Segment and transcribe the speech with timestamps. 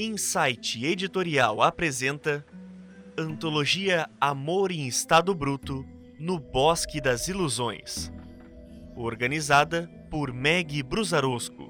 [0.00, 2.46] Insight Editorial apresenta
[3.18, 5.84] Antologia Amor em Estado Bruto
[6.20, 8.08] no Bosque das Ilusões.
[8.94, 11.68] Organizada por Meg Brusarosco.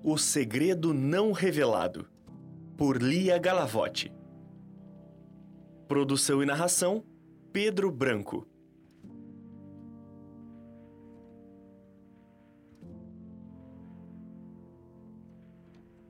[0.00, 2.08] O Segredo Não Revelado,
[2.76, 4.16] por Lia Galavotti.
[5.88, 7.02] Produção e narração:
[7.50, 8.46] Pedro Branco.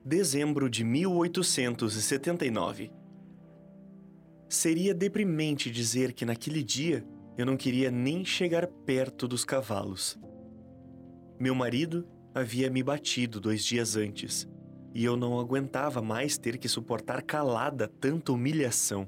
[0.03, 2.91] Dezembro de 1879.
[4.49, 7.07] Seria deprimente dizer que naquele dia
[7.37, 10.19] eu não queria nem chegar perto dos cavalos.
[11.39, 12.05] Meu marido
[12.35, 14.45] havia me batido dois dias antes
[14.93, 19.07] e eu não aguentava mais ter que suportar calada tanta humilhação.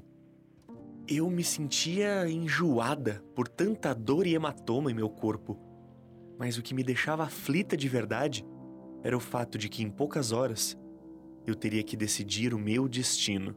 [1.08, 5.58] Eu me sentia enjoada por tanta dor e hematoma em meu corpo.
[6.38, 8.44] Mas o que me deixava aflita de verdade
[9.02, 10.78] era o fato de que em poucas horas
[11.46, 13.56] eu teria que decidir o meu destino.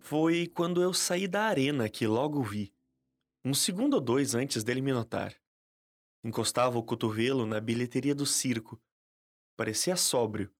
[0.00, 2.72] Foi quando eu saí da arena que logo vi,
[3.44, 5.34] um segundo ou dois antes dele me notar.
[6.24, 8.80] Encostava o cotovelo na bilheteria do circo.
[9.56, 10.50] Parecia sóbrio,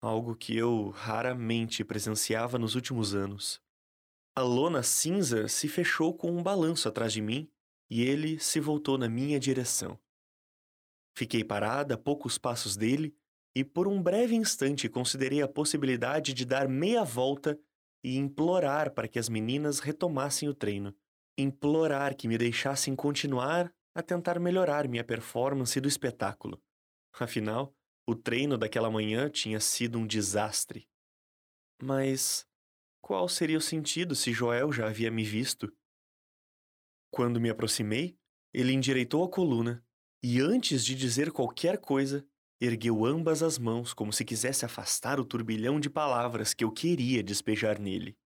[0.00, 3.60] algo que eu raramente presenciava nos últimos anos.
[4.34, 7.50] A lona cinza se fechou com um balanço atrás de mim
[7.90, 9.98] e ele se voltou na minha direção.
[11.14, 13.14] Fiquei parada a poucos passos dele
[13.54, 17.58] e por um breve instante considerei a possibilidade de dar meia volta
[18.02, 20.94] e implorar para que as meninas retomassem o treino.
[21.36, 26.62] Implorar que me deixassem continuar a tentar melhorar minha performance do espetáculo.
[27.18, 27.74] Afinal,
[28.10, 30.88] o treino daquela manhã tinha sido um desastre.
[31.80, 32.46] Mas
[33.00, 35.72] qual seria o sentido se Joel já havia me visto?
[37.10, 38.18] Quando me aproximei,
[38.52, 39.84] ele endireitou a coluna
[40.22, 42.26] e, antes de dizer qualquer coisa,
[42.60, 47.22] ergueu ambas as mãos como se quisesse afastar o turbilhão de palavras que eu queria
[47.22, 48.18] despejar nele.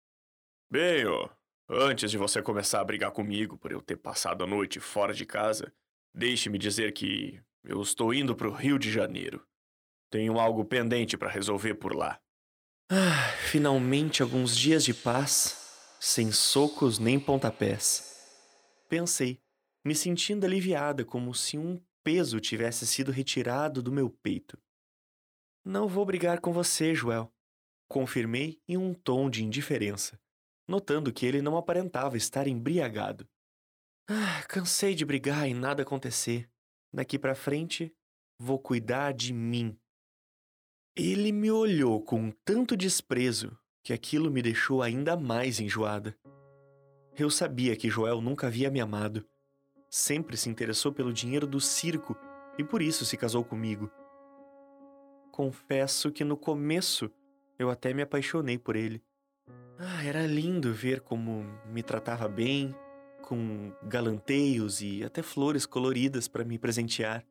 [0.71, 1.29] Bem, ó,
[1.69, 5.25] antes de você começar a brigar comigo por eu ter passado a noite fora de
[5.25, 5.73] casa,
[6.13, 9.47] deixe-me dizer que eu estou indo para o Rio de Janeiro.
[10.15, 12.21] Tenho algo pendente para resolver por lá.
[12.89, 18.15] Ah, finalmente alguns dias de paz, sem socos nem pontapés.
[18.89, 19.41] Pensei,
[19.85, 24.57] me sentindo aliviada, como se um peso tivesse sido retirado do meu peito.
[25.65, 27.35] Não vou brigar com você, Joel,
[27.89, 30.17] confirmei em um tom de indiferença,
[30.69, 33.29] notando que ele não aparentava estar embriagado.
[34.09, 36.49] Ah, cansei de brigar e nada acontecer.
[36.93, 37.93] Daqui para frente,
[38.39, 39.77] vou cuidar de mim.
[40.97, 46.17] Ele me olhou com tanto desprezo que aquilo me deixou ainda mais enjoada.
[47.19, 49.27] Eu sabia que Joel nunca havia me amado.
[49.91, 52.17] Sempre se interessou pelo dinheiro do circo
[52.57, 53.91] e por isso se casou comigo.
[55.33, 57.11] Confesso que no começo
[57.59, 59.03] eu até me apaixonei por ele.
[59.77, 62.73] Ah, era lindo ver como me tratava bem,
[63.21, 67.27] com galanteios e até flores coloridas para me presentear.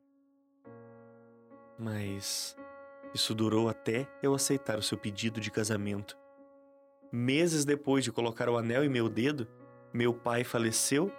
[1.78, 2.54] Mas
[3.14, 6.18] isso durou até eu aceitar o seu pedido de casamento.
[7.12, 9.46] Meses depois de colocar o anel em meu dedo,
[9.92, 11.12] meu pai faleceu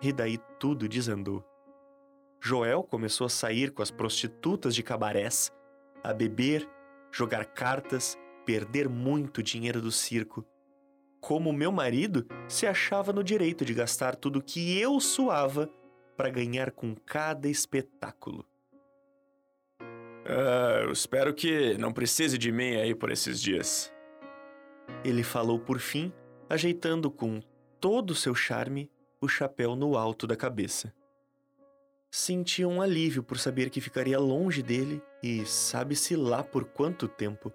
[0.00, 1.44] e daí tudo desandou.
[2.40, 5.52] Joel começou a sair com as prostitutas de cabarés,
[6.02, 6.68] a beber,
[7.12, 10.44] jogar cartas, perder muito dinheiro do circo.
[11.20, 15.70] Como meu marido se achava no direito de gastar tudo que eu suava
[16.16, 18.44] para ganhar com cada espetáculo.
[20.24, 23.92] Uh, eu espero que não precise de mim aí por esses dias.
[25.04, 26.12] Ele falou por fim,
[26.48, 27.40] ajeitando com
[27.80, 28.90] todo o seu charme
[29.20, 30.94] o chapéu no alto da cabeça.
[32.10, 37.52] Senti um alívio por saber que ficaria longe dele e sabe-se lá por quanto tempo.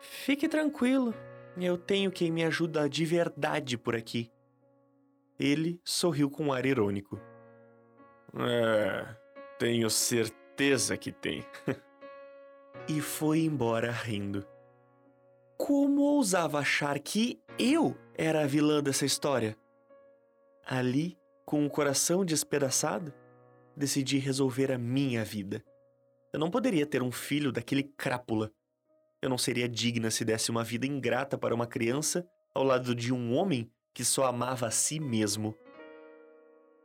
[0.00, 1.12] Fique tranquilo,
[1.58, 4.30] eu tenho quem me ajuda de verdade por aqui.
[5.38, 7.20] Ele sorriu com um ar irônico.
[8.38, 9.06] É,
[9.58, 11.44] tenho certeza certeza que tem.
[12.88, 14.46] e foi embora rindo.
[15.58, 19.54] Como ousava achar que eu era a vilã dessa história?
[20.64, 23.12] Ali, com o coração despedaçado,
[23.76, 25.62] decidi resolver a minha vida.
[26.32, 28.50] Eu não poderia ter um filho daquele crápula.
[29.20, 33.12] Eu não seria digna se desse uma vida ingrata para uma criança ao lado de
[33.12, 35.54] um homem que só amava a si mesmo.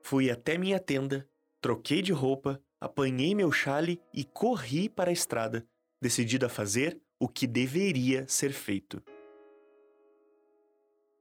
[0.01, 1.25] Fui até minha tenda,
[1.61, 5.65] troquei de roupa apanhei meu chale e corri para a estrada,
[6.01, 9.01] decidida a fazer o que deveria ser feito.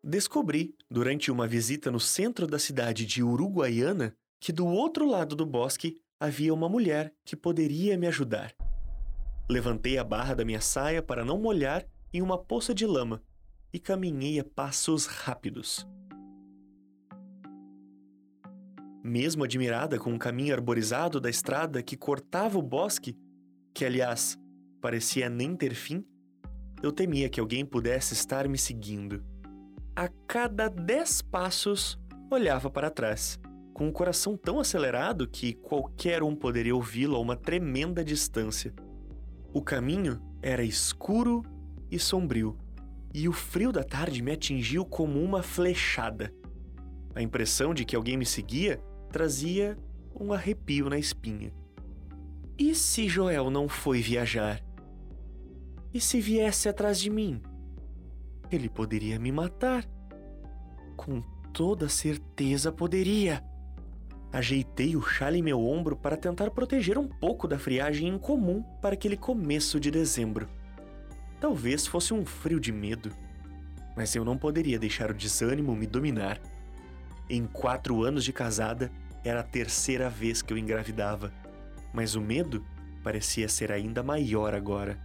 [0.03, 5.45] Descobri, durante uma visita no centro da cidade de Uruguaiana, que do outro lado do
[5.45, 8.55] bosque havia uma mulher que poderia me ajudar.
[9.49, 13.23] Levantei a barra da minha saia para não molhar em uma poça de lama
[13.73, 15.87] e caminhei a passos rápidos.
[19.11, 23.17] Mesmo admirada com o caminho arborizado da estrada que cortava o bosque,
[23.75, 24.39] que aliás
[24.81, 26.05] parecia nem ter fim,
[26.81, 29.23] eu temia que alguém pudesse estar me seguindo
[30.01, 31.99] a cada dez passos
[32.31, 33.39] olhava para trás,
[33.75, 38.73] com o coração tão acelerado que qualquer um poderia ouvi-lo a uma tremenda distância.
[39.53, 41.43] O caminho era escuro
[41.91, 42.57] e sombrio,
[43.13, 46.33] e o frio da tarde me atingiu como uma flechada.
[47.15, 48.81] A impressão de que alguém me seguia
[49.11, 49.77] trazia
[50.19, 51.53] um arrepio na espinha.
[52.59, 54.63] E se Joel não foi viajar?
[55.93, 57.41] E se viesse atrás de mim?
[58.51, 59.85] Ele poderia me matar.
[60.97, 61.23] Com
[61.53, 63.43] toda certeza poderia.
[64.33, 68.95] Ajeitei o chale em meu ombro para tentar proteger um pouco da friagem incomum para
[68.95, 70.49] aquele começo de dezembro.
[71.41, 73.11] Talvez fosse um frio de medo,
[73.97, 76.41] mas eu não poderia deixar o desânimo me dominar.
[77.29, 78.93] Em quatro anos de casada,
[79.25, 81.33] era a terceira vez que eu engravidava,
[81.93, 82.65] mas o medo
[83.03, 84.99] parecia ser ainda maior agora.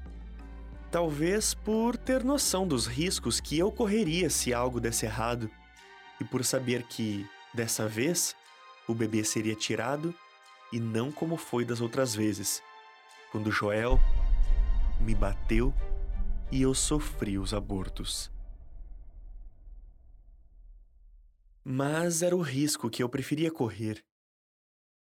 [0.92, 5.50] Talvez por ter noção dos riscos que eu correria se algo desse errado,
[6.20, 8.36] e por saber que, dessa vez,
[8.88, 10.14] o bebê seria tirado
[10.72, 12.62] e não como foi das outras vezes,
[13.32, 14.00] quando Joel
[15.00, 15.74] me bateu
[16.52, 18.35] e eu sofri os abortos.
[21.68, 24.06] Mas era o risco que eu preferia correr.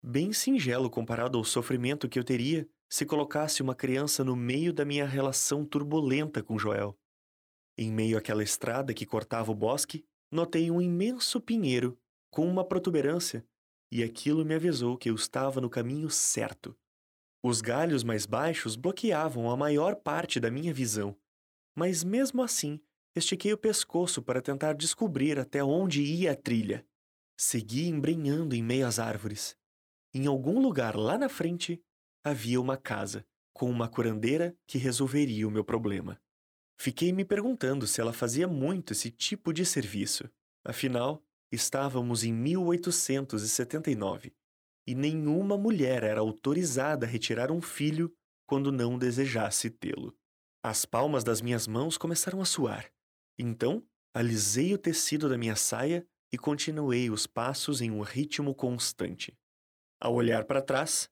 [0.02, 4.86] Bem singelo comparado ao sofrimento que eu teria se colocasse uma criança no meio da
[4.86, 6.98] minha relação turbulenta com Joel.
[7.78, 12.00] Em meio àquela estrada que cortava o bosque, notei um imenso pinheiro
[12.32, 13.46] com uma protuberância,
[13.92, 16.74] e aquilo me avisou que eu estava no caminho certo.
[17.44, 21.14] Os galhos mais baixos bloqueavam a maior parte da minha visão,
[21.76, 22.80] mas mesmo assim
[23.16, 26.86] estiquei o pescoço para tentar descobrir até onde ia a trilha.
[27.38, 29.56] Segui embrenhando em meio às árvores.
[30.14, 31.82] Em algum lugar lá na frente,
[32.24, 36.20] havia uma casa, com uma curandeira que resolveria o meu problema.
[36.80, 40.30] Fiquei me perguntando se ela fazia muito esse tipo de serviço.
[40.66, 44.34] Afinal, estávamos em 1879
[44.86, 48.14] e nenhuma mulher era autorizada a retirar um filho
[48.46, 50.16] quando não desejasse tê-lo.
[50.62, 52.93] As palmas das minhas mãos começaram a suar.
[53.38, 53.84] Então,
[54.14, 59.38] alisei o tecido da minha saia e continuei os passos em um ritmo constante.
[60.00, 61.10] Ao olhar para trás,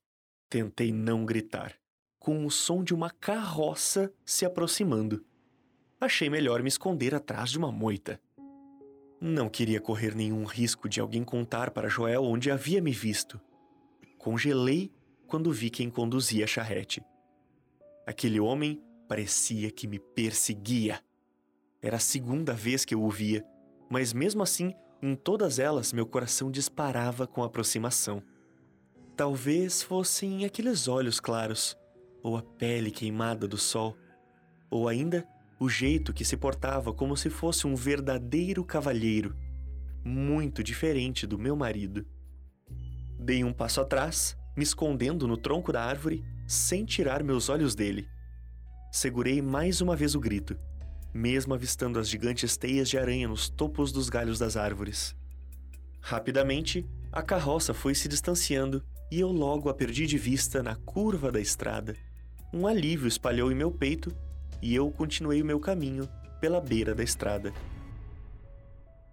[0.52, 1.74] Tentei não gritar,
[2.20, 5.26] com o som de uma carroça se aproximando.
[5.98, 8.20] Achei melhor me esconder atrás de uma moita.
[9.22, 13.40] Não queria correr nenhum risco de alguém contar para Joel onde havia me visto.
[14.18, 14.92] Congelei
[15.26, 17.02] quando vi quem conduzia a charrete.
[18.06, 21.02] Aquele homem parecia que me perseguia.
[21.82, 23.44] Era a segunda vez que eu o via,
[23.90, 28.22] mas mesmo assim, em todas elas, meu coração disparava com aproximação.
[29.16, 31.76] Talvez fossem aqueles olhos claros,
[32.22, 33.98] ou a pele queimada do sol,
[34.70, 35.28] ou ainda
[35.60, 39.36] o jeito que se portava como se fosse um verdadeiro cavalheiro,
[40.04, 42.06] muito diferente do meu marido.
[43.20, 48.08] Dei um passo atrás, me escondendo no tronco da árvore, sem tirar meus olhos dele.
[48.92, 50.58] Segurei mais uma vez o grito,
[51.14, 55.16] mesmo avistando as gigantes teias de aranha nos topos dos galhos das árvores.
[56.00, 61.32] Rapidamente, a carroça foi se distanciando e eu logo a perdi de vista na curva
[61.32, 61.96] da estrada.
[62.54, 64.16] Um alívio espalhou em meu peito
[64.62, 67.54] e eu continuei o meu caminho pela beira da estrada.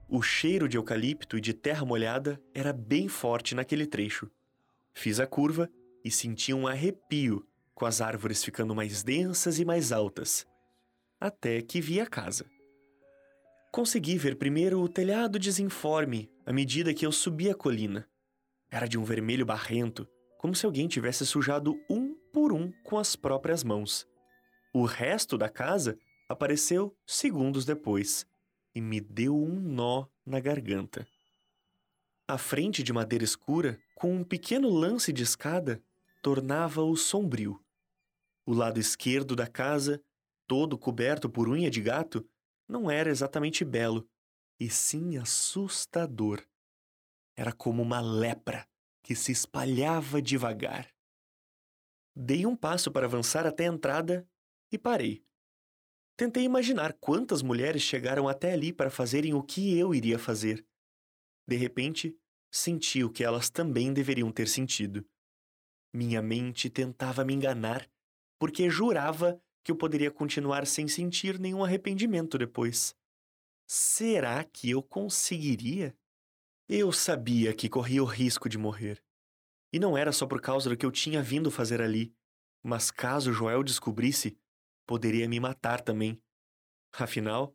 [0.09, 4.31] O cheiro de eucalipto e de terra molhada era bem forte naquele trecho.
[4.95, 5.69] Fiz a curva
[6.02, 10.47] e senti um arrepio com as árvores ficando mais densas e mais altas,
[11.20, 12.46] até que vi a casa.
[13.72, 18.08] Consegui ver primeiro o telhado desinforme à medida que eu subia a colina.
[18.70, 20.08] Era de um vermelho barrento,
[20.38, 24.06] como se alguém tivesse sujado um por um com as próprias mãos.
[24.72, 25.98] O resto da casa
[26.28, 28.26] apareceu segundos depois
[28.75, 31.06] e me deu um nó na garganta.
[32.26, 35.82] A frente de madeira escura, com um pequeno lance de escada,
[36.22, 37.58] tornava-o sombrio.
[38.44, 40.02] O lado esquerdo da casa,
[40.49, 42.28] todo coberto por unha de gato,
[42.67, 44.09] não era exatamente belo,
[44.59, 46.45] e sim assustador.
[47.37, 48.69] Era como uma lepra
[49.05, 50.93] que se espalhava devagar.
[52.17, 54.28] Dei um passo para avançar até a entrada
[54.73, 55.25] e parei,
[56.19, 60.67] Tentei imaginar quantas mulheres chegaram até ali para fazerem o que eu iria fazer.
[61.47, 62.12] De repente,
[62.50, 65.07] senti o que elas também deveriam ter sentido.
[65.95, 67.88] Minha mente tentava me enganar,
[68.37, 72.96] porque jurava que eu poderia continuar sem sentir nenhum arrependimento depois.
[73.66, 75.94] Será que eu conseguiria?
[76.66, 79.04] Eu sabia que corria o risco de morrer.
[79.70, 82.14] E não era só por causa do que eu tinha vindo fazer ali,
[82.62, 84.38] mas caso Joel descobrisse,
[84.87, 86.18] poderia me matar também.
[86.94, 87.54] Afinal,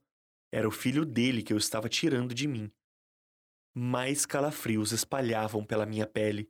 [0.52, 2.72] era o filho dele que eu estava tirando de mim.
[3.74, 6.48] Mais calafrios espalhavam pela minha pele.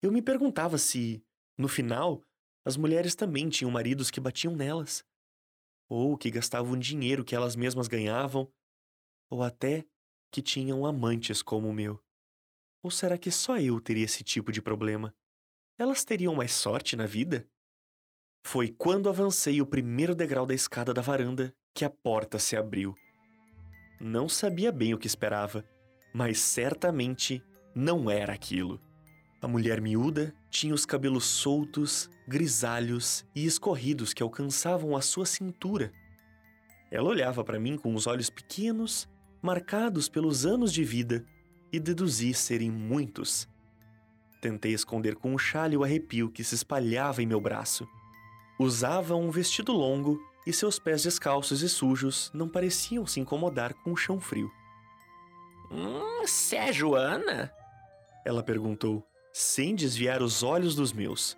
[0.00, 1.20] Eu me perguntava se,
[1.58, 2.22] no final,
[2.64, 5.04] as mulheres também tinham maridos que batiam nelas,
[5.88, 8.50] ou que gastavam dinheiro que elas mesmas ganhavam,
[9.30, 9.84] ou até
[10.32, 12.02] que tinham amantes como o meu.
[12.82, 15.14] Ou será que só eu teria esse tipo de problema?
[15.78, 17.48] Elas teriam mais sorte na vida?
[18.46, 22.94] Foi quando avancei o primeiro degrau da escada da varanda que a porta se abriu.
[24.00, 25.64] Não sabia bem o que esperava,
[26.12, 27.42] mas certamente
[27.74, 28.78] não era aquilo.
[29.40, 35.92] A mulher miúda tinha os cabelos soltos, grisalhos e escorridos que alcançavam a sua cintura.
[36.92, 39.08] Ela olhava para mim com os olhos pequenos,
[39.42, 41.26] marcados pelos anos de vida,
[41.72, 43.48] e deduzi serem muitos.
[44.40, 47.84] Tentei esconder com um chale o arrepio que se espalhava em meu braço.
[48.56, 53.90] Usava um vestido longo e seus pés descalços e sujos não pareciam se incomodar com
[53.90, 54.48] o chão frio.
[55.68, 57.52] Hum, você é Joana?
[58.24, 59.04] Ela perguntou
[59.34, 61.36] sem desviar os olhos dos meus.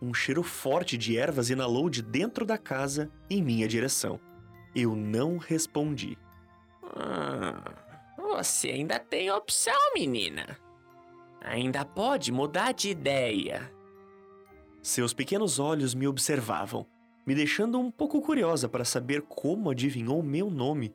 [0.00, 4.18] Um cheiro forte de ervas inalou de dentro da casa em minha direção.
[4.74, 6.16] Eu não respondi.
[6.96, 7.62] Ah,
[8.16, 10.58] você ainda tem opção, menina.
[11.42, 13.70] Ainda pode mudar de ideia.
[14.80, 16.86] Seus pequenos olhos me observavam,
[17.26, 20.94] me deixando um pouco curiosa para saber como adivinhou meu nome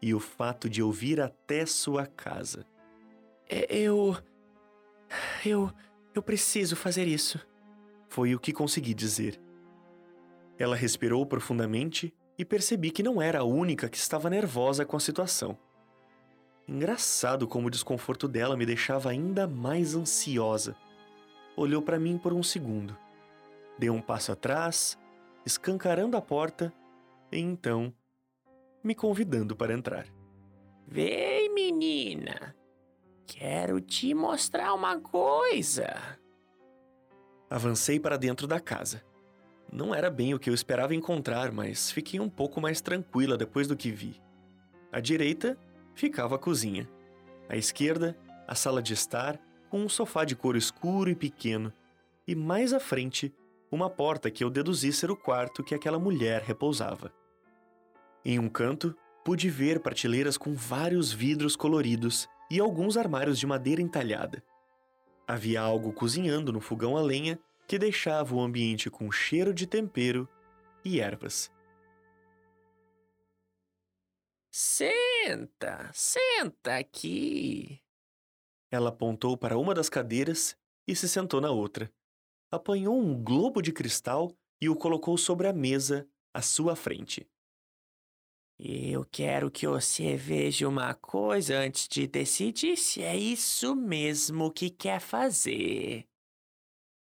[0.00, 2.64] e o fato de eu vir até sua casa.
[3.68, 4.16] Eu.
[5.44, 5.70] Eu.
[6.14, 7.44] Eu preciso fazer isso.
[8.08, 9.40] Foi o que consegui dizer.
[10.56, 15.00] Ela respirou profundamente e percebi que não era a única que estava nervosa com a
[15.00, 15.58] situação.
[16.68, 20.76] Engraçado como o desconforto dela me deixava ainda mais ansiosa.
[21.56, 22.96] Olhou para mim por um segundo.
[23.78, 24.96] Deu um passo atrás,
[25.44, 26.72] escancarando a porta,
[27.30, 27.92] e então
[28.82, 30.06] me convidando para entrar.
[30.86, 32.54] Vem, menina!
[33.26, 36.18] Quero te mostrar uma coisa.
[37.48, 39.02] Avancei para dentro da casa.
[39.72, 43.66] Não era bem o que eu esperava encontrar, mas fiquei um pouco mais tranquila depois
[43.66, 44.20] do que vi.
[44.92, 45.58] À direita
[45.94, 46.88] ficava a cozinha.
[47.48, 48.16] À esquerda,
[48.46, 49.38] a sala de estar,
[49.68, 51.72] com um sofá de couro escuro e pequeno.
[52.26, 53.34] E mais à frente,
[53.70, 57.12] uma porta que eu deduzi ser o quarto que aquela mulher repousava.
[58.24, 63.80] Em um canto, pude ver prateleiras com vários vidros coloridos e alguns armários de madeira
[63.80, 64.42] entalhada.
[65.26, 70.28] Havia algo cozinhando no fogão a lenha que deixava o ambiente com cheiro de tempero
[70.84, 71.50] e ervas.
[74.52, 77.80] Senta, senta aqui.
[78.70, 81.92] Ela apontou para uma das cadeiras e se sentou na outra.
[82.50, 87.28] Apanhou um globo de cristal e o colocou sobre a mesa à sua frente.
[88.58, 94.70] Eu quero que você veja uma coisa antes de decidir se é isso mesmo que
[94.70, 96.06] quer fazer.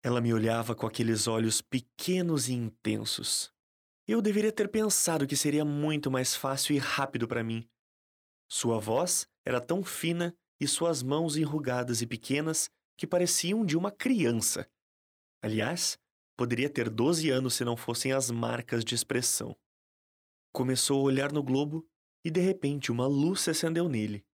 [0.04, 3.52] Ela me olhava com aqueles olhos pequenos e intensos.
[4.08, 7.68] Eu deveria ter pensado que seria muito mais fácil e rápido para mim.
[8.50, 13.92] Sua voz era tão fina e suas mãos enrugadas e pequenas que pareciam de uma
[13.92, 14.70] criança.
[15.44, 15.98] Aliás,
[16.38, 19.56] poderia ter 12 anos se não fossem as marcas de expressão.
[20.52, 21.86] Começou a olhar no globo
[22.26, 24.26] e de repente uma luz se acendeu nele,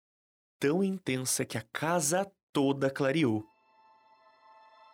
[0.60, 3.46] tão intensa que a casa toda clareou.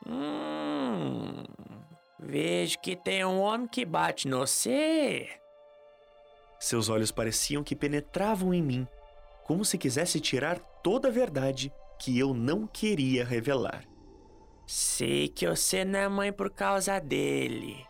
[0.06, 1.44] Hum,
[2.20, 5.30] vejo que tem um homem que bate no você.
[6.60, 8.88] Seus olhos pareciam que penetravam em mim,
[9.46, 13.86] como se quisesse tirar toda a verdade que eu não queria revelar.
[14.68, 17.86] Sei que você não é mãe por causa dele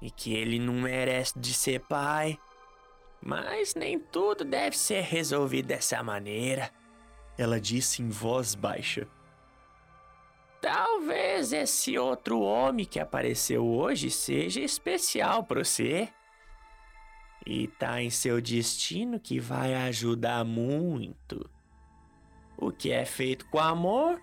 [0.00, 2.38] e que ele não merece de ser pai
[3.22, 6.70] mas nem tudo deve ser resolvido dessa maneira.
[7.36, 9.06] Ela disse em voz baixa.
[10.60, 16.08] Talvez esse outro homem que apareceu hoje seja especial para você.
[17.46, 21.48] E tá em seu destino que vai ajudar muito.
[22.56, 24.20] O que é feito com amor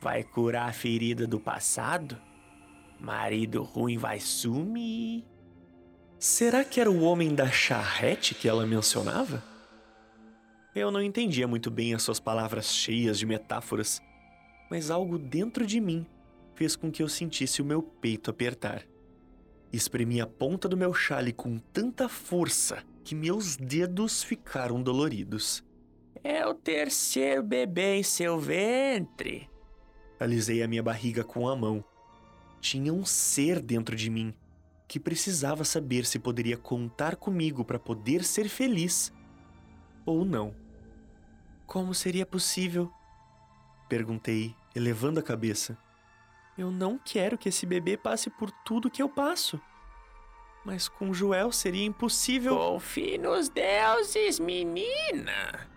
[0.00, 2.20] vai curar a ferida do passado.
[3.00, 5.24] Marido ruim vai sumir
[6.22, 9.42] Será que era o homem da charrete que ela mencionava?
[10.72, 14.00] Eu não entendia muito bem as suas palavras cheias de metáforas,
[14.70, 16.06] mas algo dentro de mim
[16.54, 18.86] fez com que eu sentisse o meu peito apertar.
[19.72, 25.64] Espremi a ponta do meu chale com tanta força que meus dedos ficaram doloridos.
[26.22, 29.50] É o terceiro bebê em seu ventre.
[30.20, 31.84] Alisei a minha barriga com a mão.
[32.60, 34.32] Tinha um ser dentro de mim
[34.92, 39.10] que precisava saber se poderia contar comigo para poder ser feliz
[40.04, 40.54] ou não.
[41.66, 42.92] Como seria possível?
[43.88, 45.78] Perguntei, elevando a cabeça.
[46.58, 49.58] Eu não quero que esse bebê passe por tudo que eu passo.
[50.62, 52.54] Mas com Joel seria impossível.
[52.58, 55.70] Confie nos deuses, menina.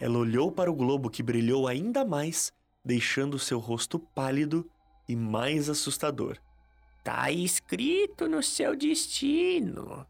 [0.00, 2.52] Ela olhou para o globo que brilhou ainda mais,
[2.84, 4.68] deixando seu rosto pálido
[5.08, 6.40] e mais assustador.
[7.08, 10.06] Tá escrito no seu destino.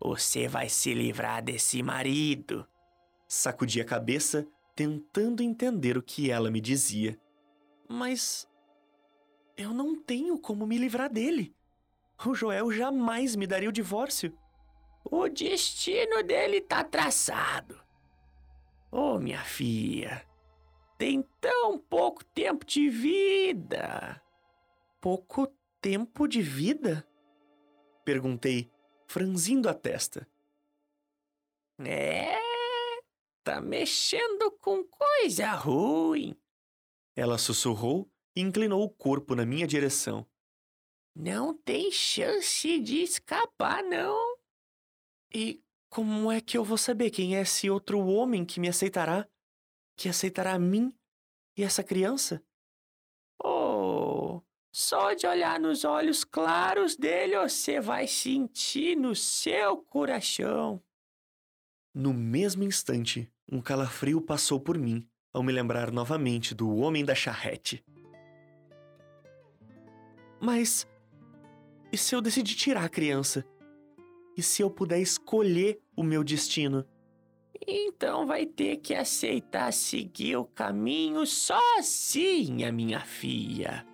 [0.00, 2.66] Você vai se livrar desse marido.
[3.26, 7.20] Sacudi a cabeça, tentando entender o que ela me dizia.
[7.86, 8.48] Mas
[9.58, 11.54] eu não tenho como me livrar dele.
[12.24, 14.32] O Joel jamais me daria o divórcio.
[15.04, 17.78] O destino dele tá traçado.
[18.90, 20.26] Oh, minha filha,
[20.96, 24.18] tem tão pouco tempo de vida.
[24.98, 25.46] Pouco
[25.80, 27.06] tempo de vida?
[28.04, 28.70] Perguntei,
[29.06, 30.28] franzindo a testa.
[31.80, 32.36] É,
[33.44, 36.36] tá mexendo com coisa ruim.
[37.14, 40.26] Ela sussurrou e inclinou o corpo na minha direção.
[41.14, 44.38] Não tem chance de escapar, não.
[45.34, 49.28] E como é que eu vou saber quem é esse outro homem que me aceitará?
[49.96, 50.94] Que aceitará a mim
[51.56, 52.42] e essa criança?
[54.70, 60.82] Só de olhar nos olhos claros dele você vai sentir no seu coração.
[61.94, 67.14] No mesmo instante, um calafrio passou por mim ao me lembrar novamente do homem da
[67.14, 67.84] charrete.
[70.40, 70.86] Mas
[71.90, 73.44] e se eu decidir tirar a criança?
[74.36, 76.84] E se eu puder escolher o meu destino?
[77.66, 83.86] Então vai ter que aceitar seguir o caminho sozinha, minha filha.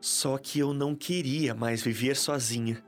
[0.00, 2.82] Só que eu não queria mais viver sozinha.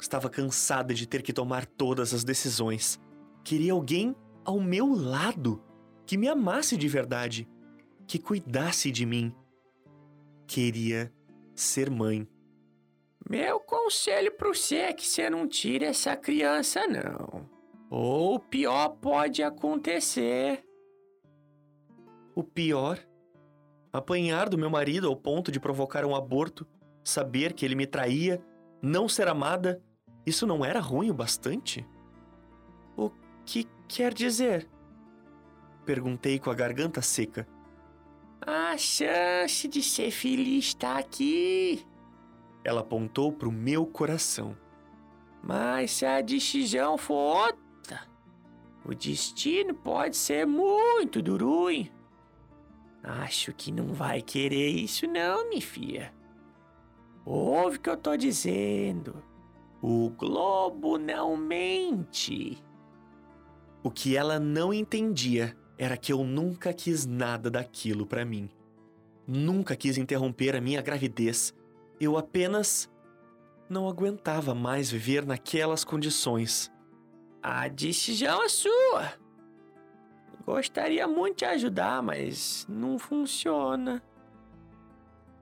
[0.00, 2.98] Estava cansada de ter que tomar todas as decisões.
[3.44, 5.62] Queria alguém ao meu lado
[6.06, 7.48] que me amasse de verdade,
[8.06, 9.34] que cuidasse de mim.
[10.46, 11.12] Queria
[11.54, 12.26] ser mãe.
[13.28, 17.48] Meu conselho para você é que você não tire essa criança, não.
[17.88, 20.64] Ou o pior pode acontecer.
[22.34, 22.98] O pior?
[23.92, 26.66] Apanhar do meu marido ao ponto de provocar um aborto,
[27.02, 28.40] saber que ele me traía,
[28.80, 29.82] não ser amada,
[30.24, 31.86] isso não era ruim o bastante?
[32.96, 33.10] O
[33.44, 34.68] que quer dizer?
[35.84, 37.48] Perguntei com a garganta seca.
[38.40, 41.84] A chance de ser feliz está aqui.
[42.64, 44.56] Ela apontou para o meu coração.
[45.42, 48.06] Mas se a decisão for outra,
[48.84, 51.90] o destino pode ser muito duruim.
[53.02, 56.12] Acho que não vai querer isso não, minha filha.
[57.24, 59.22] Ouve o que eu tô dizendo.
[59.82, 62.62] O globo não mente.
[63.82, 68.50] O que ela não entendia era que eu nunca quis nada daquilo para mim.
[69.26, 71.54] Nunca quis interromper a minha gravidez
[72.00, 72.90] eu apenas
[73.68, 76.72] não aguentava mais viver naquelas condições.
[77.42, 79.19] A decisão é sua.
[80.44, 84.02] Gostaria muito de ajudar, mas não funciona.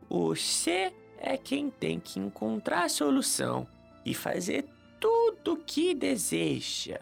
[0.09, 3.67] Você é quem tem que encontrar a solução
[4.05, 4.65] e fazer
[5.01, 6.99] tudo o que deseja.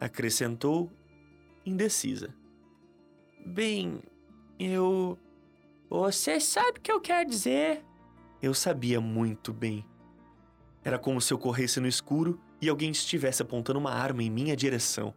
[0.00, 0.90] Acrescentou,
[1.64, 2.34] indecisa.
[3.44, 4.02] Bem,
[4.58, 5.18] eu.
[5.88, 7.84] Você sabe o que eu quero dizer.
[8.42, 9.84] Eu sabia muito bem.
[10.84, 14.56] Era como se eu corresse no escuro e alguém estivesse apontando uma arma em minha
[14.56, 15.14] direção.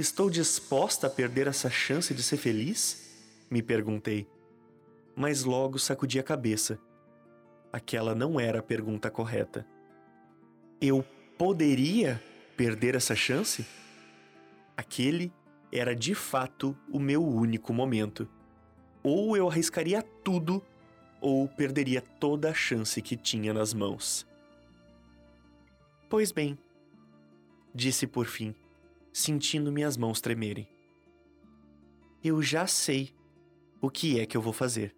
[0.00, 3.06] Estou disposta a perder essa chance de ser feliz?
[3.50, 4.26] Me perguntei.
[5.14, 6.78] Mas logo sacudi a cabeça.
[7.70, 9.66] Aquela não era a pergunta correta.
[10.80, 11.04] Eu
[11.36, 12.18] poderia
[12.56, 13.66] perder essa chance?
[14.74, 15.30] Aquele
[15.70, 18.26] era de fato o meu único momento.
[19.02, 20.64] Ou eu arriscaria tudo
[21.20, 24.26] ou perderia toda a chance que tinha nas mãos.
[26.08, 26.58] Pois bem,
[27.74, 28.54] disse por fim,
[29.12, 30.68] sentindo minhas mãos tremerem.
[32.22, 33.14] Eu já sei
[33.80, 34.94] o que é que eu vou fazer.